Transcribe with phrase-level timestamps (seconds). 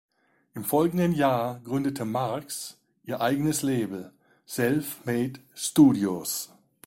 [0.55, 4.11] Im folgenden Jahr gründete Marks ihr eigenes Label
[4.47, 6.51] "Self Made Studios".